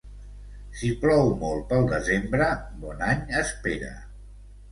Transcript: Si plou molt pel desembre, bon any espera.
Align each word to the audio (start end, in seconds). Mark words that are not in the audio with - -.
Si 0.79 0.87
plou 1.03 1.27
molt 1.43 1.67
pel 1.73 1.85
desembre, 1.91 2.47
bon 2.85 3.03
any 3.11 3.21
espera. 3.45 3.93